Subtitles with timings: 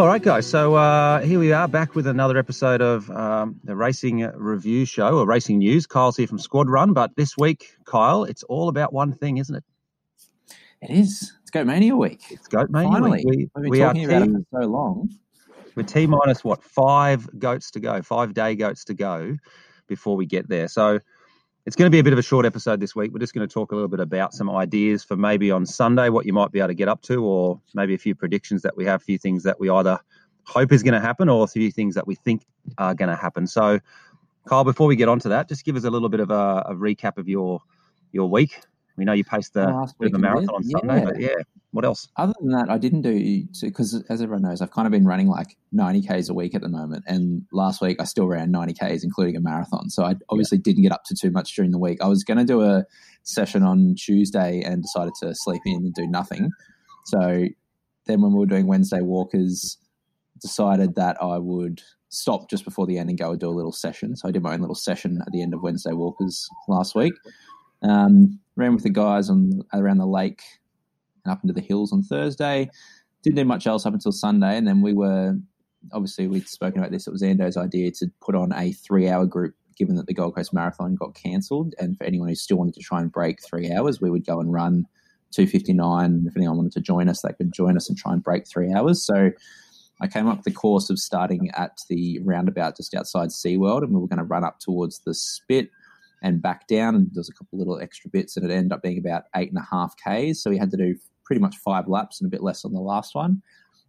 [0.00, 0.46] All right, guys.
[0.46, 5.18] So uh, here we are back with another episode of um, the Racing Review Show
[5.18, 5.86] or Racing News.
[5.86, 9.54] Kyle's here from Squad Run, but this week, Kyle, it's all about one thing, isn't
[9.54, 9.64] it?
[10.80, 11.34] It is.
[11.42, 12.22] It's Goat Mania week.
[12.30, 13.50] It's Goat Mania Finally, week.
[13.52, 15.10] we've been we talking are about team, it for so long.
[15.74, 19.36] we're T minus what five goats to go, five day goats to go
[19.86, 20.68] before we get there.
[20.68, 21.00] So
[21.70, 23.12] it's going to be a bit of a short episode this week.
[23.12, 26.08] We're just going to talk a little bit about some ideas for maybe on Sunday
[26.08, 28.76] what you might be able to get up to, or maybe a few predictions that
[28.76, 30.00] we have, a few things that we either
[30.42, 32.44] hope is going to happen or a few things that we think
[32.76, 33.46] are going to happen.
[33.46, 33.78] So,
[34.48, 36.64] Kyle, before we get on to that, just give us a little bit of a,
[36.66, 37.62] a recap of your
[38.10, 38.58] your week.
[39.00, 41.04] We know you paced the Last a marathon on Sunday, yeah.
[41.06, 41.34] but yeah,
[41.70, 42.06] what else?
[42.18, 45.26] Other than that, I didn't do because, as everyone knows, I've kind of been running
[45.26, 47.04] like 90 k's a week at the moment.
[47.06, 49.88] And last week, I still ran 90 k's, including a marathon.
[49.88, 52.02] So I obviously didn't get up to too much during the week.
[52.02, 52.84] I was going to do a
[53.22, 56.50] session on Tuesday and decided to sleep in and do nothing.
[57.06, 57.46] So
[58.04, 59.78] then, when we were doing Wednesday walkers,
[60.42, 61.80] decided that I would
[62.10, 64.16] stop just before the end and go and do a little session.
[64.16, 67.14] So I did my own little session at the end of Wednesday walkers last week.
[67.82, 70.42] Um, ran with the guys on around the lake
[71.24, 72.70] and up into the hills on Thursday.
[73.22, 75.36] Didn't do much else up until Sunday, and then we were
[75.92, 77.06] obviously we'd spoken about this.
[77.06, 80.52] It was Ando's idea to put on a three-hour group, given that the Gold Coast
[80.52, 84.00] Marathon got cancelled, and for anyone who still wanted to try and break three hours,
[84.00, 84.86] we would go and run
[85.32, 86.24] 259.
[86.26, 88.72] If anyone wanted to join us, they could join us and try and break three
[88.72, 89.02] hours.
[89.02, 89.30] So
[90.00, 93.94] I came up with the course of starting at the roundabout just outside SeaWorld, and
[93.94, 95.70] we were going to run up towards the Spit
[96.22, 98.98] and back down, and there's a couple little extra bits, and it ended up being
[98.98, 100.42] about eight and a half Ks.
[100.42, 102.80] So we had to do pretty much five laps and a bit less on the
[102.80, 103.42] last one.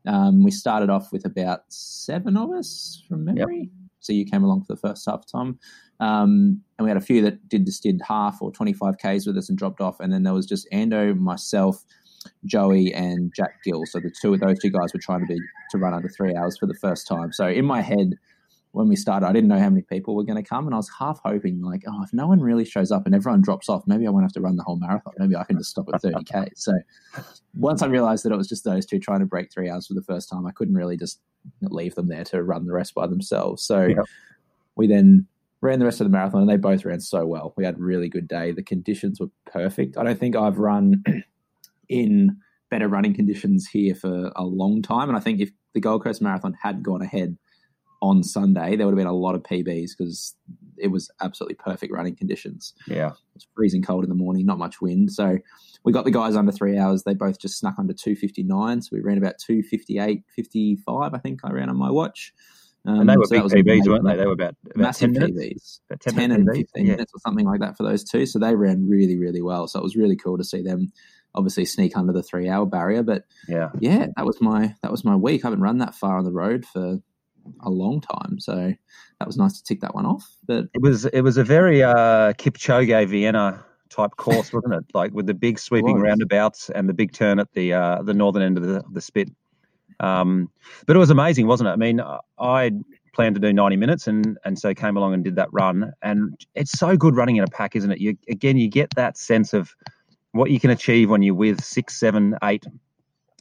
[0.08, 3.70] Um, we started off with about seven of us from memory.
[4.00, 5.60] So you came along for the first half, Tom.
[6.00, 9.38] Um, and we had a few that did just did half or 25 Ks with
[9.38, 10.00] us and dropped off.
[10.00, 11.86] And then there was just Ando, myself,
[12.46, 13.86] Joey, and Jack Gill.
[13.86, 15.40] So the two of those two guys were trying to be
[15.72, 17.32] to run under three hours for the first time.
[17.32, 18.16] So in my head,
[18.72, 20.78] when we started, I didn't know how many people were going to come, and I
[20.78, 23.84] was half hoping, like, oh, if no one really shows up and everyone drops off,
[23.86, 25.14] maybe I won't have to run the whole marathon.
[25.18, 26.50] Maybe I can just stop at 30k.
[26.56, 26.74] So
[27.54, 29.94] once I realized that it was just those two trying to break three hours for
[29.94, 31.20] the first time, I couldn't really just
[31.62, 33.64] leave them there to run the rest by themselves.
[33.64, 33.90] So
[34.76, 35.28] we then
[35.60, 37.54] ran the rest of the marathon, and they both ran so well.
[37.58, 38.52] We had a really good day.
[38.52, 39.98] The conditions were perfect.
[39.98, 41.04] I don't think I've run
[41.90, 42.38] in
[42.70, 46.22] better running conditions here for a long time, and I think if the Gold Coast
[46.22, 47.38] Marathon had gone ahead
[48.02, 50.36] on Sunday, there would have been a lot of PBs because
[50.78, 52.74] it was absolutely perfect running conditions.
[52.88, 55.12] Yeah, It's freezing cold in the morning, not much wind.
[55.12, 55.38] So
[55.84, 57.04] we got the guys under three hours.
[57.04, 58.82] They both just snuck under 259.
[58.82, 62.34] So we ran about 258, 55, I think I ran on my watch.
[62.84, 64.16] Um, and they were so big PBs, weren't they?
[64.16, 65.40] They were about, about Massive 10 minutes.
[65.40, 65.80] PBs.
[65.92, 66.56] About 10, 10, and PBs.
[66.58, 66.92] 15 Yeah.
[66.94, 68.26] minutes or something like that for those two.
[68.26, 69.68] So they ran really, really well.
[69.68, 70.92] So it was really cool to see them
[71.36, 73.04] obviously sneak under the three hour barrier.
[73.04, 73.70] But yeah.
[73.80, 75.46] yeah, that was my that was my week.
[75.46, 76.98] I haven't run that far on the road for
[77.62, 78.40] a long time.
[78.40, 78.74] So
[79.20, 80.28] that was nice to tick that one off.
[80.48, 84.86] But It was it was a very uh, Kipchoge Vienna type course, wasn't it?
[84.94, 88.42] Like with the big sweeping roundabouts and the big turn at the uh, the northern
[88.42, 89.30] end of the, the spit.
[90.00, 90.50] Um,
[90.88, 91.74] but it was amazing, wasn't it?
[91.74, 92.02] I mean,
[92.40, 92.72] I
[93.14, 95.94] planned to do 90 minutes and and so came along and did that run.
[96.02, 98.00] And it's so good running in a pack, isn't it?
[98.00, 99.76] You again, you get that sense of
[100.32, 102.66] what you can achieve when you're with six, seven, eight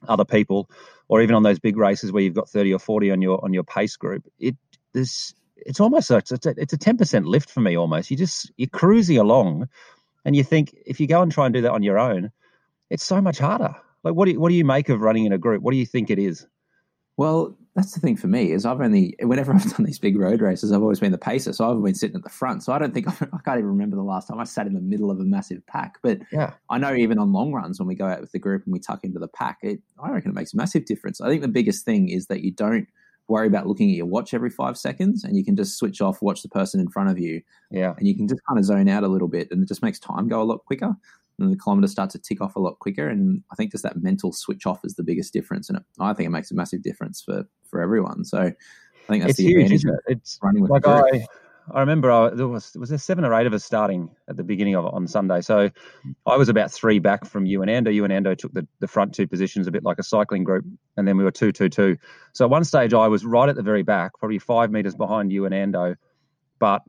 [0.09, 0.69] other people,
[1.11, 3.53] or even on those big races where you've got 30 or 40 on your on
[3.53, 4.25] your pace group.
[4.39, 4.57] It
[4.95, 8.13] this it's almost like it's a, it's a 10% lift for me almost.
[8.13, 9.69] You just you're cruising along
[10.25, 12.31] and you think if you go and try and do that on your own,
[12.91, 13.75] it's so much harder.
[14.05, 15.63] Like what do you, what do you make of running in a group?
[15.63, 16.47] What do you think it is?
[17.17, 20.41] Well, that's the thing for me is I've only whenever I've done these big road
[20.41, 22.63] races, I've always been the pacer, so I've been sitting at the front.
[22.65, 24.81] So I don't think I can't even remember the last time I sat in the
[24.81, 25.99] middle of a massive pack.
[26.03, 26.55] But Yeah.
[26.69, 28.81] I know even on long runs when we go out with the group and we
[28.81, 31.21] tuck into the pack, it I reckon it makes a massive difference.
[31.21, 32.89] I think the biggest thing is that you don't
[33.29, 36.21] worry about looking at your watch every five seconds, and you can just switch off,
[36.21, 37.95] watch the person in front of you, Yeah.
[37.97, 40.01] and you can just kind of zone out a little bit, and it just makes
[40.01, 40.97] time go a lot quicker.
[41.41, 44.03] And the kilometers start to tick off a lot quicker, and I think just that
[44.03, 46.83] mental switch off is the biggest difference, and it, I think it makes a massive
[46.83, 48.25] difference for for everyone.
[48.25, 48.55] So I
[49.09, 50.01] think that's It's the huge, advantage isn't it?
[50.07, 50.91] It's running with like the.
[50.91, 51.27] I
[51.73, 54.43] I remember I, there was was there seven or eight of us starting at the
[54.43, 55.41] beginning of on Sunday.
[55.41, 55.71] So
[56.27, 57.93] I was about three back from you and Ando.
[57.95, 60.65] You and Ando took the, the front two positions a bit like a cycling group,
[60.97, 61.97] and then we were two two two.
[62.33, 65.33] So at one stage I was right at the very back, probably five meters behind
[65.33, 65.97] you and Ando,
[66.59, 66.83] but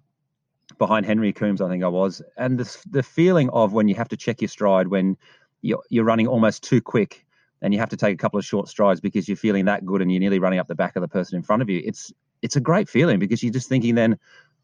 [0.81, 2.23] behind Henry Coombs, I think I was.
[2.37, 5.15] And the the feeling of when you have to check your stride when
[5.61, 7.23] you're you're running almost too quick
[7.61, 10.01] and you have to take a couple of short strides because you're feeling that good
[10.01, 11.83] and you're nearly running up the back of the person in front of you.
[11.85, 12.11] It's
[12.41, 14.17] it's a great feeling because you're just thinking then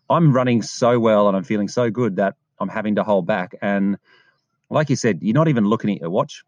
[0.10, 3.54] I'm running so well and I'm feeling so good that I'm having to hold back.
[3.62, 3.98] And
[4.72, 6.44] like you said, you're not even looking at your watch.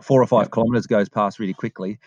[0.00, 1.98] Four or five kilometers goes past really quickly.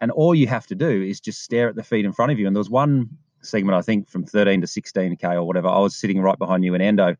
[0.00, 2.38] and all you have to do is just stare at the feet in front of
[2.38, 2.46] you.
[2.46, 5.68] And there was one segment, I think, from 13 to 16k or whatever.
[5.68, 7.16] I was sitting right behind you in Ando.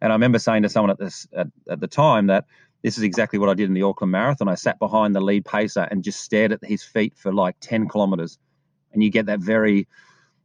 [0.00, 2.44] and I remember saying to someone at this at, at the time that
[2.82, 4.48] this is exactly what I did in the Auckland Marathon.
[4.48, 7.88] I sat behind the lead pacer and just stared at his feet for like 10
[7.88, 8.38] kilometers,
[8.92, 9.88] and you get that very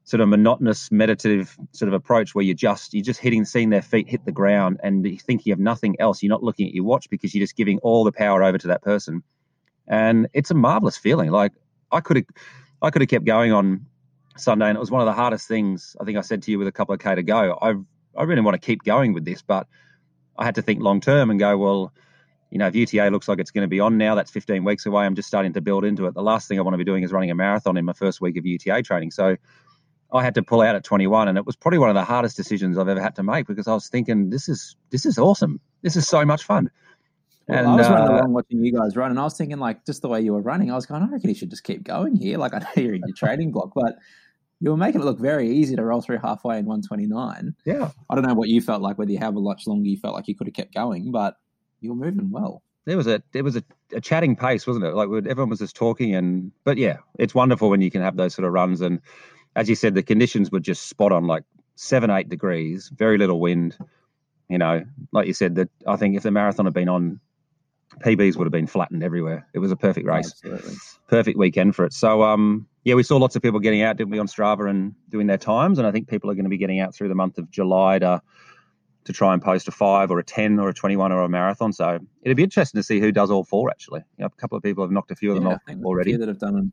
[0.03, 3.81] sort of monotonous meditative sort of approach where you're just you're just hitting seeing their
[3.81, 6.73] feet hit the ground and you think you have nothing else you're not looking at
[6.73, 9.21] your watch because you're just giving all the power over to that person
[9.87, 11.51] and it's a marvelous feeling like
[11.91, 12.25] i could have
[12.81, 13.85] i could have kept going on
[14.41, 16.59] sunday and it was one of the hardest things i think i said to you
[16.59, 17.73] with a couple of k to go i
[18.19, 19.67] i really want to keep going with this but
[20.37, 21.93] i had to think long term and go well
[22.51, 24.85] you know, if UTA looks like it's going to be on now, that's 15 weeks
[24.85, 25.05] away.
[25.05, 26.13] I'm just starting to build into it.
[26.13, 28.19] The last thing I want to be doing is running a marathon in my first
[28.19, 29.11] week of UTA training.
[29.11, 29.37] So
[30.11, 32.35] I had to pull out at 21, and it was probably one of the hardest
[32.35, 35.61] decisions I've ever had to make because I was thinking, this is this is awesome.
[35.81, 36.69] This is so much fun.
[37.47, 39.57] Well, and, I was running uh, along watching you guys run, and I was thinking,
[39.57, 41.63] like, just the way you were running, I was going, I reckon you should just
[41.63, 42.37] keep going here.
[42.37, 43.95] Like, I know you're in your training block, but
[44.61, 47.55] you were making it look very easy to roll through halfway in 129.
[47.65, 47.91] Yeah.
[48.09, 50.15] I don't know what you felt like, whether you have a much longer you felt
[50.15, 51.35] like you could have kept going, but
[51.81, 52.61] you were moving well.
[52.85, 53.63] There was a there was a,
[53.93, 54.95] a chatting pace, wasn't it?
[54.95, 58.33] Like everyone was just talking, and but yeah, it's wonderful when you can have those
[58.33, 59.01] sort of runs and
[59.55, 61.43] as you said, the conditions were just spot on, like
[61.75, 63.77] seven, eight degrees, very little wind.
[64.49, 67.19] You know, like you said, that I think if the marathon had been on,
[67.99, 69.47] PBs would have been flattened everywhere.
[69.53, 70.75] It was a perfect race, Absolutely.
[71.07, 71.93] perfect weekend for it.
[71.93, 74.95] So, um, yeah, we saw lots of people getting out, didn't we, on Strava and
[75.09, 77.15] doing their times, and I think people are going to be getting out through the
[77.15, 78.21] month of July to
[79.03, 81.73] to try and post a five or a ten or a twenty-one or a marathon.
[81.73, 83.69] So it'd be interesting to see who does all four.
[83.69, 86.15] Actually, you know, a couple of people have knocked a few of them off already.
[86.15, 86.71] that have done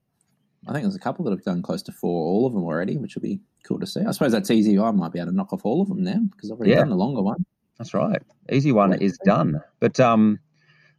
[0.66, 2.96] I think there's a couple that have done close to four, all of them already,
[2.96, 4.00] which will be cool to see.
[4.00, 4.78] I suppose that's easy.
[4.78, 6.80] I might be able to knock off all of them now because I've already yeah.
[6.80, 7.44] done the longer one.
[7.78, 8.20] That's right.
[8.50, 9.60] Easy one is done.
[9.78, 10.40] But um,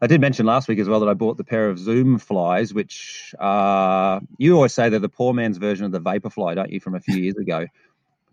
[0.01, 2.73] I did mention last week as well that I bought the pair of Zoom flies,
[2.73, 6.79] which uh, you always say they're the poor man's version of the Vaporfly, don't you,
[6.79, 7.67] from a few years ago?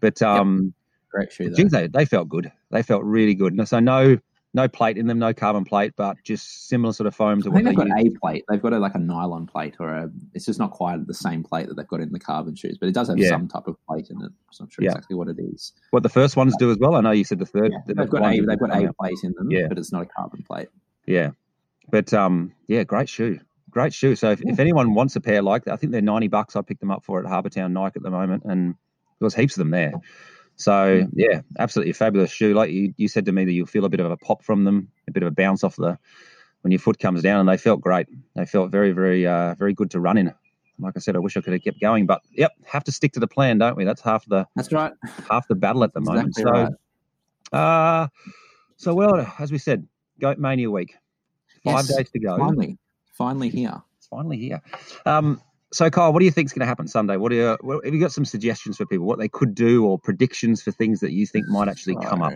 [0.00, 0.72] But um, yep.
[1.10, 1.54] great shoe.
[1.54, 2.52] Geez, they, they felt good.
[2.70, 3.66] They felt really good.
[3.68, 4.18] So no
[4.56, 7.52] no plate in them, no carbon plate, but just similar sort of foam to I
[7.52, 8.12] what they've got use.
[8.16, 8.44] a plate.
[8.48, 10.10] They've got a, like a nylon plate, or a.
[10.32, 12.88] It's just not quite the same plate that they've got in the carbon shoes, but
[12.88, 13.28] it does have yeah.
[13.28, 14.32] some type of plate in it.
[14.52, 14.90] So I'm not sure yeah.
[14.92, 15.72] exactly what it is.
[15.90, 16.94] What the first ones do as well.
[16.94, 17.72] I know you said the third.
[17.72, 19.66] Yeah, they've got a they've got a plate in them, yeah.
[19.68, 20.68] but it's not a carbon plate.
[21.04, 21.32] Yeah,
[21.90, 23.40] but um, yeah, great shoe,
[23.70, 24.16] great shoe.
[24.16, 26.56] So if, if anyone wants a pair like that, I think they're ninety bucks.
[26.56, 28.74] I picked them up for at Harbour Town Nike at the moment, and
[29.20, 29.92] there's heaps of them there.
[30.56, 32.54] So yeah, absolutely fabulous shoe.
[32.54, 34.64] Like you, you said to me that you'll feel a bit of a pop from
[34.64, 35.98] them, a bit of a bounce off the
[36.62, 38.08] when your foot comes down, and they felt great.
[38.34, 40.32] They felt very, very, uh, very good to run in.
[40.78, 43.12] Like I said, I wish I could have kept going, but yep, have to stick
[43.12, 43.84] to the plan, don't we?
[43.84, 44.92] That's half the that's right,
[45.30, 46.34] half the battle at the moment.
[46.34, 46.72] so, right.
[47.52, 48.08] uh,
[48.76, 49.86] so well, as we said,
[50.20, 50.94] Goat Mania week,
[51.66, 52.38] five yes, days to go.
[52.38, 52.78] Finally,
[53.16, 53.82] finally here.
[53.98, 54.62] It's finally here.
[55.04, 55.40] Um,
[55.72, 57.16] so, Kyle, what do you think is going to happen Sunday?
[57.16, 59.06] What, are you, have you got some suggestions for people?
[59.06, 62.32] What they could do, or predictions for things that you think might actually come up?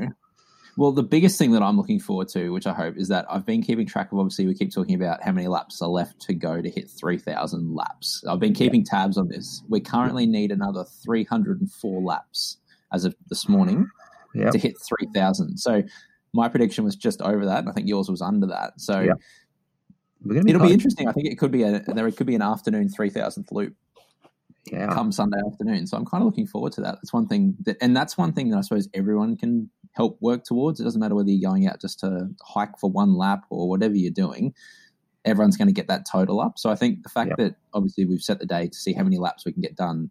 [0.76, 3.44] Well, the biggest thing that I'm looking forward to, which I hope, is that I've
[3.44, 4.18] been keeping track of.
[4.18, 7.74] Obviously, we keep talking about how many laps are left to go to hit 3,000
[7.74, 8.24] laps.
[8.28, 9.62] I've been keeping tabs on this.
[9.68, 12.58] We currently need another 304 laps
[12.92, 13.88] as of this morning
[14.34, 14.52] yep.
[14.52, 15.58] to hit 3,000.
[15.58, 15.82] So
[16.32, 18.80] my prediction was just over that, and I think yours was under that.
[18.80, 19.18] So yep.
[20.26, 21.08] Be It'll be interesting.
[21.08, 23.74] I think it could be a there could be an afternoon three thousandth loop.
[24.70, 24.92] Yeah.
[24.92, 25.86] Come Sunday afternoon.
[25.86, 26.96] So I'm kind of looking forward to that.
[26.96, 30.44] That's one thing that, and that's one thing that I suppose everyone can help work
[30.44, 30.78] towards.
[30.78, 33.94] It doesn't matter whether you're going out just to hike for one lap or whatever
[33.94, 34.52] you're doing.
[35.24, 36.58] Everyone's going to get that total up.
[36.58, 37.38] So I think the fact yep.
[37.38, 40.10] that obviously we've set the day to see how many laps we can get done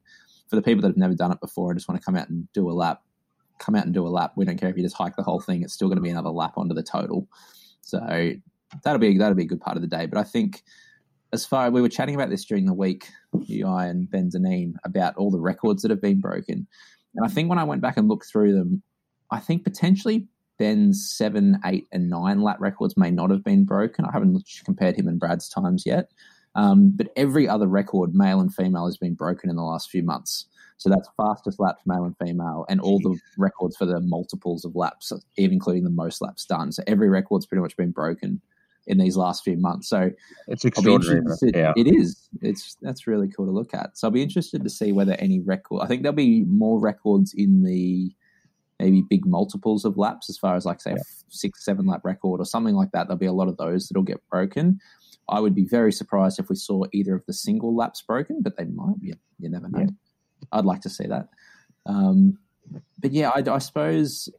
[0.50, 2.30] for the people that have never done it before and just want to come out
[2.30, 3.04] and do a lap,
[3.60, 4.34] come out and do a lap.
[4.36, 5.64] We don't care if you just hike the whole thing.
[5.64, 7.28] It's still going to be another lap onto the total.
[7.82, 8.00] So
[8.84, 10.06] that'll be that'll be a good part of the day.
[10.06, 10.64] But I think
[11.32, 13.10] as far we were chatting about this during the week,
[13.46, 16.68] you, and Ben Zanine about all the records that have been broken,
[17.16, 18.82] and I think when I went back and looked through them,
[19.32, 24.06] I think potentially Ben's seven, eight, and nine lap records may not have been broken.
[24.06, 26.12] I haven't compared him and Brad's times yet,
[26.56, 30.04] um, but every other record, male and female, has been broken in the last few
[30.04, 30.46] months.
[30.80, 34.64] So that's fastest lap for male and female, and all the records for the multiples
[34.64, 36.72] of laps, even including the most laps done.
[36.72, 38.42] So every record's pretty much been broken
[38.88, 39.90] in these last few months.
[39.90, 40.10] So
[40.48, 41.22] it's extraordinary.
[41.54, 41.74] yeah.
[41.76, 42.30] It is.
[42.42, 43.98] It's that's really cool to look at.
[43.98, 45.82] So I'll be interested to see whether any record.
[45.84, 48.12] I think there'll be more records in the
[48.80, 51.04] maybe big multiples of laps, as far as like say yeah.
[51.28, 53.08] six, seven lap record or something like that.
[53.08, 54.80] There'll be a lot of those that'll get broken.
[55.28, 58.58] I would be very surprised if we saw either of the single laps broken, but
[58.58, 58.96] they might.
[59.02, 59.82] You, you never know.
[59.82, 59.88] Yeah.
[60.52, 61.30] I'd like to see that.
[61.86, 62.38] Um,
[63.00, 64.30] but yeah, I, I suppose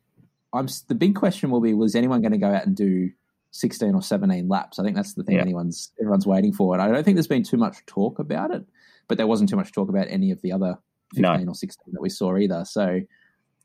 [0.52, 3.10] I'm the big question will be: Was anyone going to go out and do
[3.52, 4.78] 16 or 17 laps.
[4.78, 5.42] I think that's the thing Yeah.
[5.42, 6.74] anyone's everyone's waiting for.
[6.74, 8.64] And I don't think there's been too much talk about it,
[9.08, 10.78] but there wasn't too much talk about any of the other
[11.14, 11.50] 15 No.
[11.50, 12.64] or 16 that we saw either.
[12.64, 13.00] So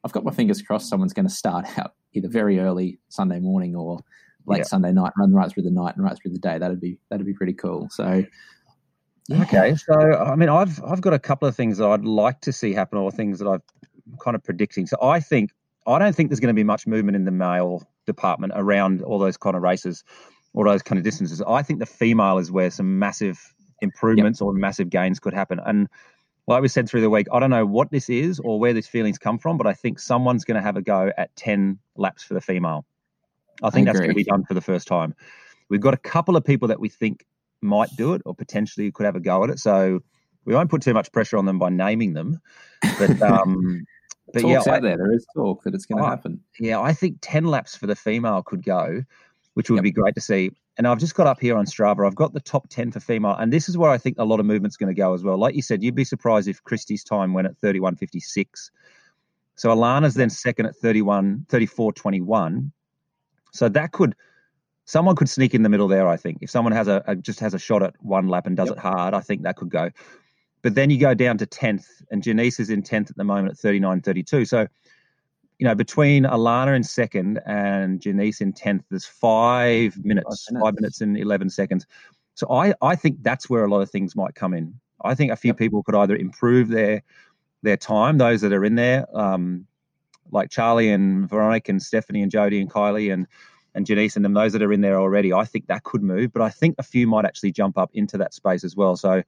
[0.04, 3.76] I've got my fingers crossed someone's going to start out either very early Sunday morning
[3.76, 4.00] or
[4.48, 4.64] late Yeah.
[4.64, 6.58] Sunday night, run right through the night and right through the day.
[6.58, 7.88] That'd be that'd be pretty cool.
[7.92, 8.24] So
[9.28, 9.42] yeah.
[9.42, 12.54] Okay, so I mean, I've I've got a couple of things that I'd like to
[12.54, 13.62] see happen, or things that I've
[14.20, 14.86] kind of predicting.
[14.86, 15.52] So I think
[15.88, 19.20] I don't think there's going to be much movement in the male department around all
[19.20, 20.04] those kind of races,
[20.54, 21.42] all those kind of distances.
[21.48, 25.60] I think the female is where some massive improvements or massive gains could happen.
[25.66, 25.88] And
[26.48, 28.88] like we said through the week, I don't know what this is or where these
[28.88, 32.24] feelings come from, but I think someone's going to have a go at ten laps
[32.24, 32.86] for the female.
[33.64, 35.16] I think that's going to be done for the first time.
[35.70, 37.26] We've got a couple of people that we think
[37.62, 39.60] might do it or potentially could have a go at it.
[39.60, 40.02] So
[40.46, 42.40] we won't put too much pressure on them by naming them.
[42.98, 43.86] But um,
[44.34, 44.98] but yeah, talk's I, there.
[44.98, 46.42] There is talk that it's going to happen.
[46.60, 49.04] yeah, I think ten laps for the female could go,
[49.54, 49.84] which would Yep.
[49.84, 50.52] be great to see.
[50.78, 52.06] And I've just got up here on Strava.
[52.06, 54.40] I've got the top ten for female, and this is where I think a lot
[54.40, 55.38] of movement's going to go as well.
[55.38, 58.72] Like you said, you'd be surprised if Christie's time went at thirty one fifty six.
[59.56, 62.72] So Alana's then second at 31, 34.21.
[63.54, 64.16] So that could
[64.86, 66.08] someone could sneak in the middle there.
[66.08, 68.56] I think if someone has a, a just has a shot at one lap and
[68.56, 68.78] does Yep.
[68.78, 69.90] it hard, I think that could go.
[70.62, 73.52] But then you go down to tenth, and Janice is in tenth at the moment
[73.52, 74.48] at 39.32.
[74.48, 74.68] So
[75.60, 80.66] you know, between Alana in second and Janice in tenth, there's five minutes, minutes.
[80.66, 81.86] five minutes and eleven seconds.
[82.34, 84.78] So I, I think that's where a lot of things might come in.
[85.04, 85.58] I think a few Yep.
[85.58, 87.04] people could either improve their
[87.64, 89.66] their time, those that are in there, um,
[90.32, 93.26] like Charlie and Veronica and Stephanie and Jody and Kylie and
[93.76, 95.34] and Janice and them, those that are in there already.
[95.34, 98.18] I think that could move, but I think a few might actually jump up into
[98.18, 98.96] that space as well.
[98.96, 99.22] So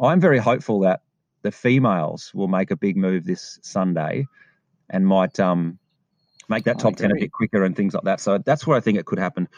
[0.00, 1.00] I'm very hopeful that
[1.42, 4.26] the females will make a big move this Sunday
[4.90, 5.78] and might um,
[6.48, 8.20] make that top 10 a bit quicker and things like that.
[8.20, 9.48] So that's where I think it could happen.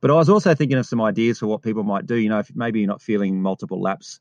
[0.00, 2.16] But I was also thinking of some ideas for what people might do.
[2.16, 4.20] You know, if maybe you're not feeling multiple laps,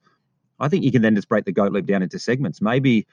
[0.59, 2.61] I think you can then just break the goat loop down into segments.
[2.61, 3.07] Maybe,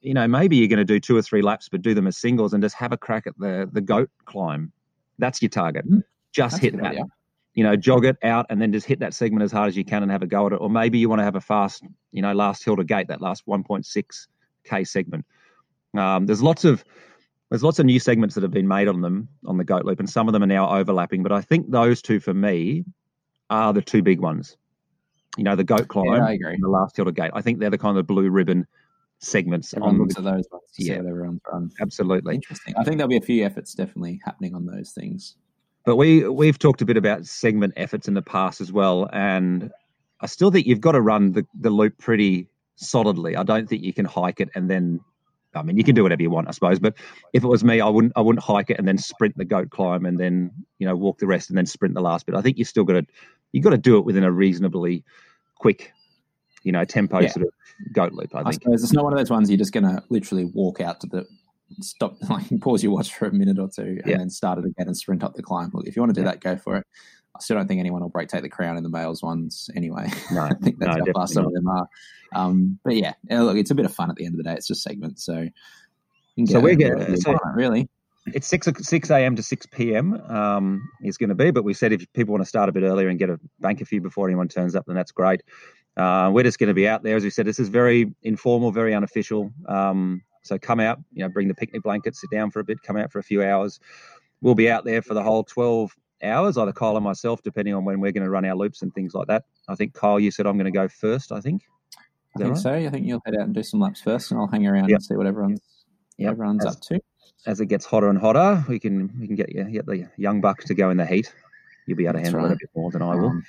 [0.00, 2.16] you know, maybe you're going to do two or three laps, but do them as
[2.16, 4.72] singles and just have a crack at the the goat climb.
[5.18, 5.88] That's your target.
[5.88, 6.02] Mm.
[6.32, 7.04] Just That's hit that idea.
[7.54, 9.84] you know, jog it out and then just hit that segment as hard as you
[9.84, 10.56] can and have a go at it.
[10.56, 11.82] Or maybe you want to have a fast,
[12.12, 15.24] you know, last hill to gate, that last 1.6k segment.
[15.96, 16.84] Um, there's lots of
[17.50, 20.00] there's lots of new segments that have been made on them on the goat loop,
[20.00, 21.22] and some of them are now overlapping.
[21.22, 22.84] But I think those two for me
[23.48, 24.56] are the two big ones.
[25.38, 27.30] You know, the goat climb Yeah, and the last hill to gate.
[27.32, 28.66] I think they're the kind of blue ribbon
[29.20, 30.94] segments Everyone on looks at those ones to Yeah.
[30.94, 31.70] everyone's run.
[31.80, 32.36] absolutely.
[32.36, 32.74] Interesting.
[32.76, 35.36] I think there'll be a few efforts definitely happening on those things.
[35.84, 39.70] But we we've talked a bit about segment efforts in the past as well, and
[40.20, 43.36] I still think you've got to run the, the loop pretty solidly.
[43.36, 45.00] I don't think you can hike it and then.
[45.54, 46.78] I mean, you can do whatever you want, I suppose.
[46.78, 46.94] But
[47.32, 48.12] if it was me, I wouldn't.
[48.16, 51.18] I wouldn't hike it and then sprint the goat climb and then you know walk
[51.18, 52.34] the rest and then sprint the last bit.
[52.34, 53.06] I think you still got to
[53.52, 55.04] you've got to do it within a reasonably
[55.56, 55.90] quick,
[56.62, 57.28] you know, tempo Yeah.
[57.28, 57.52] sort of
[57.92, 58.34] goat loop.
[58.34, 58.54] I I think.
[58.62, 61.06] suppose it's not one of those ones you're just going to literally walk out to
[61.06, 61.26] the
[61.80, 64.18] stop, like pause your watch for a minute or two, and Yeah.
[64.18, 65.70] then start it again and sprint up the climb.
[65.72, 66.32] Look, if you want to do Yeah.
[66.32, 66.86] that, go for it.
[67.36, 70.10] I still don't think anyone will break take the crown in the males ones anyway.
[70.32, 71.88] No, I think that's no, how fast some of them are.
[72.34, 74.54] Um, but yeah, look, it's a bit of fun at the end of the day.
[74.54, 75.46] It's just segments, so.
[76.36, 77.88] Can So we're getting- so- really.
[78.34, 79.34] it's six six a.m.
[79.36, 80.14] to six p.m.
[80.30, 82.82] Um, is going to be, but we said if people want to start a bit
[82.82, 85.42] earlier and get a bank a few before anyone turns up, then that's great.
[85.98, 87.46] Uh, we're just going to be out there, as we said.
[87.46, 89.52] This is very informal, very unofficial.
[89.66, 92.80] Um, so come out, you know, bring the picnic blanket, sit down for a bit,
[92.82, 93.80] come out for a few hours.
[94.40, 97.84] We'll be out there for the whole twelve hours, either Kyle or myself, depending on
[97.84, 99.44] when we're going to run our loops and things like that.
[99.68, 101.32] I think Kyle, you said I'm going to go first.
[101.32, 101.62] I think.
[102.36, 102.58] I think right?
[102.58, 102.72] so.
[102.72, 104.96] I think you'll head out and do some laps first, and I'll hang around Yep.
[104.96, 105.60] and see what everyone's
[106.18, 106.30] Yep.
[106.32, 107.00] everyone's As- up to.
[107.46, 110.40] As it gets hotter and hotter, we can we can get you get the young
[110.40, 111.32] buck to go in the heat.
[111.86, 113.28] You'll be able to That's handle it a bit more than I will.
[113.28, 113.44] Um,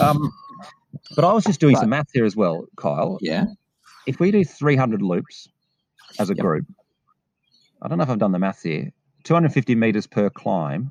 [0.00, 0.32] Um,
[1.16, 3.18] but I was just doing But- some math here as well, Kyle.
[3.20, 3.46] yeah,
[4.06, 5.48] If we do 300 loops
[6.18, 6.42] as a Yep.
[6.42, 6.66] group,
[7.80, 8.92] I don't know if I've done the math here.
[9.24, 10.90] 250 meters per climb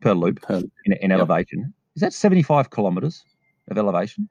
[0.00, 1.18] per loop per, in, in Yep.
[1.18, 1.72] elevation.
[1.94, 3.24] Is that 75 kilometers
[3.68, 4.28] of elevation?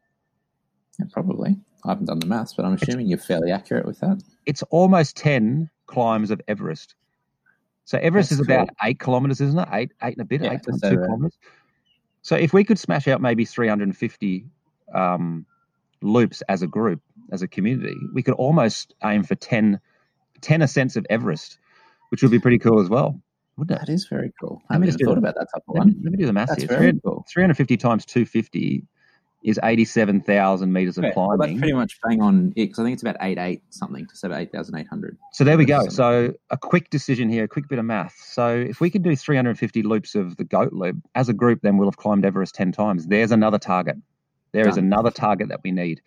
[1.00, 1.57] yeah, probably.
[1.86, 4.22] I haven't done the maths, but I'm assuming you're fairly accurate with that.
[4.45, 6.95] It's almost 10 climbs of Everest.
[7.86, 8.75] So Everest That's is about cool.
[8.83, 9.67] eight kilometers, isn't it?
[9.72, 11.38] Eight, eight and a bit, Yeah, eight point two kilometers.
[12.24, 14.46] So if we could smash out maybe 350
[14.94, 15.46] um,
[16.01, 17.01] loops as a group,
[17.32, 19.80] as a community, we could almost aim for 10,
[20.42, 21.60] 10 ascents of Everest,
[22.10, 23.22] which would be pretty cool as well,
[23.58, 23.86] wouldn't it?
[23.86, 24.62] That is very cool.
[24.70, 26.34] I haven't just even thought about that type of Let me, let me do the
[26.34, 26.70] math That's here.
[26.70, 27.25] very 300 cool.
[27.30, 28.84] 350 times 250
[29.43, 31.55] is 87,000 meters of Yeah, well, climbing.
[31.55, 34.15] that's pretty much bang on it because I think it's about eight eight something to
[34.15, 35.17] say about eight thousand eight hundred.
[35.31, 35.88] So there we go.
[35.89, 38.15] So a quick decision here, a quick bit of math.
[38.25, 41.77] So if we can do 350 loops of the goat loop as a group, then
[41.77, 43.07] we'll have climbed Everest 10 times.
[43.07, 43.97] There's another target.
[44.51, 44.85] There is Done.
[44.85, 46.01] another target that we need.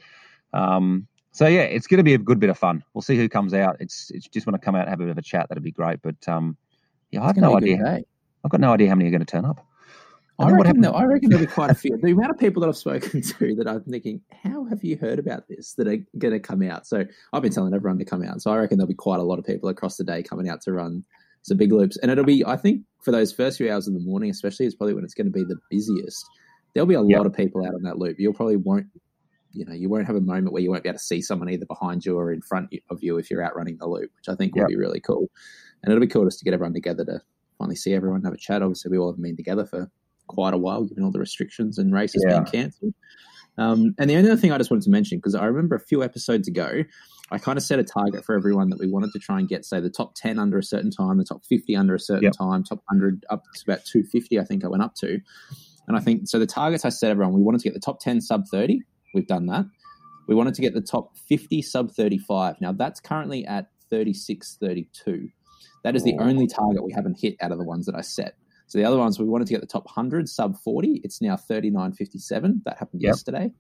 [0.53, 2.83] Um, so yeah, it's going to be a good bit of fun.
[2.95, 3.77] We'll see who comes out.
[3.81, 5.49] It's, it's just want to come out and have a bit of a chat.
[5.49, 6.01] That'd be great.
[6.01, 6.57] But um,
[7.11, 8.03] yeah, I have no idea.
[8.45, 9.66] I've got no idea how many are going to turn up.
[10.39, 11.97] I reckon, happened- there- I reckon there'll be quite a few.
[12.03, 15.19] The amount of people that I've spoken to that I'm thinking, how have you heard
[15.19, 16.87] about this that are going to come out?
[16.87, 18.43] So I've been telling everyone to come out.
[18.43, 20.61] So I reckon there'll be quite a lot of people across the day coming out
[20.63, 21.05] to run
[21.43, 21.97] some big loops.
[21.99, 24.75] And it'll be, I think, for those first few hours in the morning, especially, is
[24.75, 26.25] probably when it's going to be the busiest.
[26.75, 27.17] There'll be a Yep.
[27.19, 28.17] lot of people out on that loop.
[28.19, 28.87] You'll probably won't,
[29.53, 31.49] you know, you won't have a moment where you won't be able to see someone
[31.49, 34.29] either behind you or in front of you if you're out running the loop, which
[34.29, 34.65] I think Yep.
[34.65, 35.31] will be really cool.
[35.83, 37.23] And it'll be cool just to get everyone together to
[37.57, 38.61] finally see everyone have a chat.
[38.61, 39.91] Obviously, we all haven't been together for
[40.27, 42.35] quite a while, given all the restrictions and races Yeah.
[42.35, 42.95] being cancelled.
[43.59, 45.81] Um, and the only other thing I just wanted to mention, because I remember a
[45.81, 46.83] few episodes ago,
[47.31, 49.65] I kind of set a target for everyone that we wanted to try and get,
[49.65, 52.33] say, the top 10 under a certain time, the top 50 under a certain Yep.
[52.39, 55.19] time, top 100 up to about 250, I think I went up to.
[55.89, 58.01] And I think, so the targets I set everyone, we wanted to get the top
[58.01, 58.83] 10 sub 30.
[59.15, 59.65] We've done that.
[60.29, 62.61] We wanted to get the top 50 sub 35.
[62.61, 65.31] Now, that's currently at 36.32.
[65.85, 66.25] That is the Oh.
[66.25, 68.37] only target we haven't hit out of the ones that I set.
[68.67, 71.01] So the other ones, we wanted to get the top 100 sub 40.
[71.05, 72.63] It's now 39.57.
[72.65, 73.11] That happened Yep.
[73.11, 73.53] yesterday.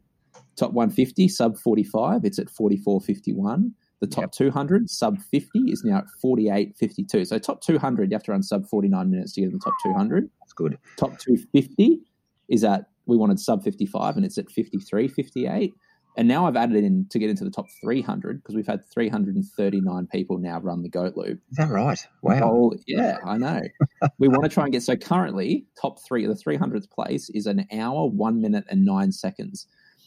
[0.56, 2.24] Top 150 sub 45.
[2.24, 3.72] It's at 44.51.
[4.00, 4.32] The top Yep.
[4.32, 7.24] 200 sub 50 is now at 48.52.
[7.24, 9.74] So top 200, you have to run sub 49 minutes to get in the top
[9.84, 10.28] 200.
[10.40, 10.76] That's good.
[10.96, 12.02] Top 250
[12.48, 15.72] is at, we wanted sub 55 and it's at 53.58.
[16.16, 20.06] And now I've added in to get into the top 300 because we've had 339
[20.06, 21.40] people now run the goat loop.
[21.50, 21.98] Is that right?
[22.22, 22.40] Wow.
[22.42, 23.60] Oh, yeah, I know.
[24.18, 27.66] we want to try and get so currently top three, the 300th place is an
[27.70, 29.66] hour, one minute, and nine seconds.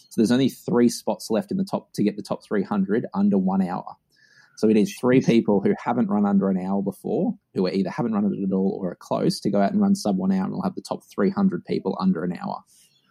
[0.09, 3.37] So there's only three spots left in the top to get the top 300 under
[3.37, 3.95] one hour.
[4.57, 7.91] So we need three people who haven't run under an hour before, who are either
[7.91, 10.31] haven't run it at all or are close, to go out and run sub one
[10.31, 12.61] hour, and we'll have the top 300 people under an hour.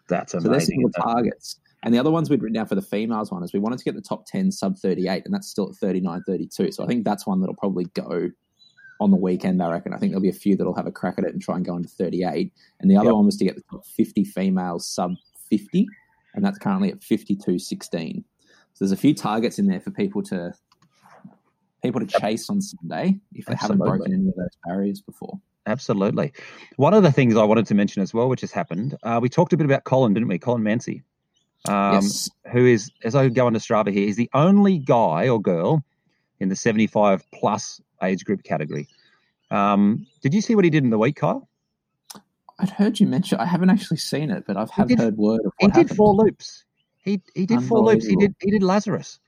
[0.09, 0.81] That's So amazing.
[0.81, 1.61] some of the targets.
[1.83, 3.85] And the other ones we'd written down for the females one is we wanted to
[3.85, 6.73] get the top 10 sub 38, and that's still at 39 32.
[6.73, 8.31] So I think that's one that'll probably go
[9.01, 9.95] on the weekend, I reckon.
[9.95, 11.64] I think there'll be a few that'll have a crack at it and try and
[11.64, 12.53] go into 38.
[12.81, 13.14] And the other Yep.
[13.14, 15.14] one was to get the top 50 females sub
[15.51, 15.87] 50,
[16.35, 18.25] and that's currently at 52 16.
[18.75, 20.53] So there's a few targets in there for people to
[21.83, 25.41] people to chase on Sunday if they haven't broken any of those barriers before.
[25.67, 26.33] Absolutely.
[26.77, 29.29] One of the things I wanted to mention as well, which has happened, uh, we
[29.29, 30.38] talked a bit about Colin, didn't we?
[30.38, 31.03] Colin Mancy,
[31.66, 32.31] um, yes.
[32.53, 35.83] who is, as I go into Strava here, is the only guy or girl
[36.40, 38.87] in the 75 plus age group category.
[39.51, 41.49] Um, did you see what he did in the week, Kyle?
[42.59, 45.40] I'd heard you mention I haven't actually seen it, but I've have did- heard word
[45.44, 45.53] of it.
[45.61, 46.64] He what did four loops.
[47.03, 48.07] He he did four loops.
[48.07, 49.21] He did he did Lazarus,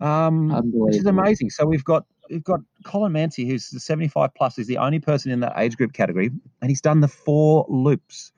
[0.00, 1.50] um, which is amazing.
[1.50, 5.30] So we've got we've got Colin Mancy, who's the 75 plus, is the only person
[5.30, 8.32] in that age group category, and he's done the four loops.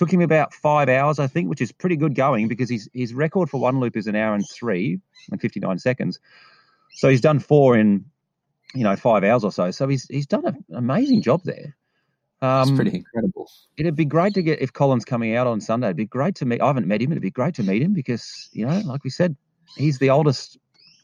[0.00, 3.12] Took him about five hours, I think, which is pretty good going because his his
[3.12, 4.98] record for one loop is an hour and three
[5.30, 6.18] and 59 seconds.
[6.94, 8.06] So he's done four in
[8.74, 9.70] you know five hours or so.
[9.70, 11.76] So he's he's done an amazing job there.
[12.40, 13.46] It's Um, pretty incredible.
[13.76, 15.88] it'd be great to get if Colin's coming out on Sunday.
[15.88, 16.62] It'd be great to meet.
[16.62, 17.12] I haven't met him.
[17.12, 19.36] It'd be great to meet him because you know, like we said,
[19.76, 20.56] he's the oldest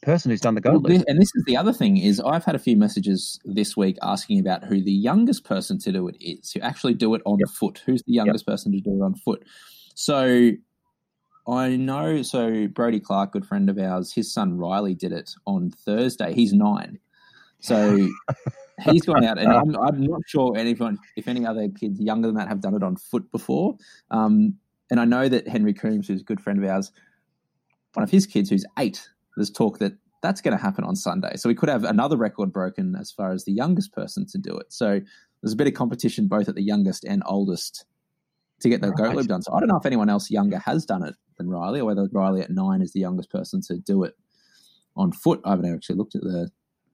[0.06, 2.44] person who's done the Well, goat this, and this is the other thing is I've
[2.44, 6.16] had a few messages this week asking about who the youngest person to do it
[6.20, 7.48] is, who actually do it on Yep.
[7.48, 7.82] foot.
[7.84, 9.44] Who's the youngest person to do it on foot?
[9.94, 10.52] So
[11.48, 12.22] I know.
[12.22, 16.32] So Brody Clark, good friend of ours, his son Riley did it on Thursday.
[16.32, 17.00] He's nine,
[17.58, 17.96] so
[18.84, 22.36] he's gone out, and I'm, I'm not sure anyone, if any other kids younger than
[22.36, 23.76] that, have done it on foot before.
[24.12, 24.54] Um,
[24.88, 26.92] and I know that Henry Coombs, who's a good friend of ours,
[27.94, 31.32] one of his kids who's eight, there's talk that that's going to happen on Sunday.
[31.36, 34.56] So we could have another record broken as far as the youngest person to do
[34.56, 34.72] it.
[34.72, 35.00] So
[35.42, 37.84] there's a bit of competition both at the youngest and oldest
[38.60, 39.42] to get the goat loop done.
[39.42, 42.08] So I don't know if anyone else younger has done it than Riley, or whether
[42.10, 44.14] Riley at nine is the youngest person to do it
[44.96, 45.40] on foot.
[45.44, 46.50] I haven't actually looked at the.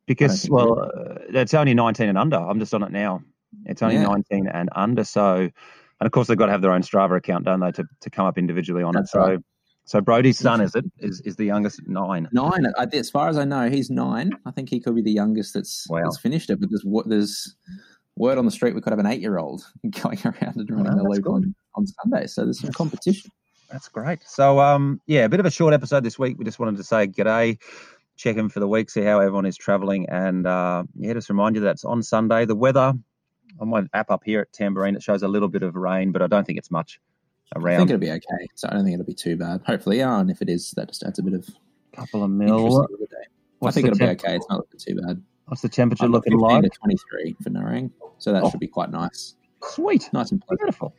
[0.07, 2.37] Because well, uh, it's only 19 and under.
[2.37, 3.23] I'm just on it now.
[3.67, 4.03] It's only Yeah.
[4.03, 5.05] 19 and under.
[5.05, 5.53] So, and
[6.01, 8.27] of course they've got to have their own Strava account, don't they, to, to come
[8.27, 9.19] up individually on That's it.
[9.19, 9.39] Right.
[9.39, 9.45] so
[10.01, 12.29] Brody's son is it is is the youngest nine.
[12.33, 14.31] Nine, as far as I know, he's nine.
[14.47, 16.03] I think he could be the youngest that's, Wow.
[16.05, 16.61] that's finished it.
[16.61, 17.57] But there's there's
[18.17, 19.65] word on the street we could have an eight year old
[20.03, 21.31] going around and running the loop good.
[21.33, 22.27] on, on Sunday.
[22.27, 23.31] So there's some competition.
[23.71, 24.21] That's great.
[24.27, 26.37] So, um, yeah, a bit of a short episode this week.
[26.39, 27.59] We just wanted to say g'day,
[28.17, 31.57] check in for the week, see how everyone is travelling, and uh, yeah, just remind
[31.57, 32.45] you that's on Sunday.
[32.45, 32.93] The weather
[33.61, 36.21] on my app up here at Tamborine it shows a little bit of rain, but
[36.21, 37.01] I don't think it's much.
[37.55, 37.75] Around.
[37.75, 38.49] I think it'll be okay.
[38.55, 39.61] So I don't think it'll be too bad.
[39.67, 40.19] Hopefully, yeah.
[40.21, 41.49] And if it is, that just adds a bit of
[41.93, 42.87] couple of interest mil.
[42.87, 43.67] to.
[43.67, 44.37] I think it'll temp- be okay.
[44.37, 45.23] It's not looking too bad.
[45.47, 46.63] What's the temperature I've looking like?
[46.63, 47.91] to 23 for Nerang.
[48.19, 48.51] So that Oh.
[48.51, 49.35] should be quite nice.
[49.63, 50.61] Sweet, Nice and pleasant.
[50.61, 50.95] beautiful.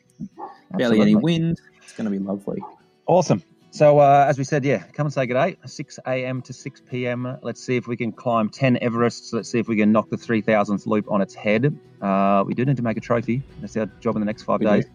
[0.77, 1.59] Barely any wind.
[1.81, 2.61] It's going to be lovely.
[3.07, 3.43] Awesome.
[3.71, 5.57] So uh, as we said, yeah, come and say good day.
[5.65, 6.41] 6 a.m.
[6.43, 7.37] to 6 p.m.
[7.41, 9.33] Let's see if we can climb 10 Everests.
[9.33, 11.75] Let's see if we can knock the 3,000th loop on its head.
[12.01, 13.41] Uh, we do need to make a trophy.
[13.61, 14.85] That's our job in the next five We days.
[14.85, 14.91] do.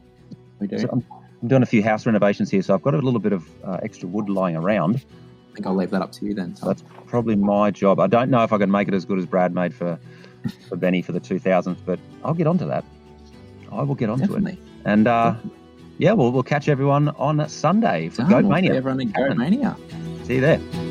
[0.60, 0.78] We do.
[0.78, 1.02] So
[1.42, 3.78] I'm, doing a few house renovations here, so I've got a little bit of uh,
[3.82, 4.96] extra wood lying around.
[4.96, 6.54] I think I'll leave that up to you then.
[6.64, 8.00] That's probably my job.
[8.00, 9.98] I don't know if I can make it as good as Brad made for
[10.68, 12.84] for Benny for the 2000th, but I'll get onto that.
[13.72, 14.28] I will get onto it.
[14.28, 14.58] Definitely.
[14.84, 15.34] And uh,
[15.98, 18.30] yeah, we'll, we'll catch everyone on Sunday for Done.
[18.30, 19.76] Goat We'll see Everyone in Goat Mania.
[20.24, 20.87] See you there.